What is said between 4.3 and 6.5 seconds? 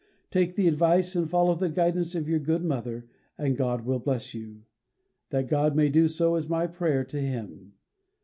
you. That God may do so is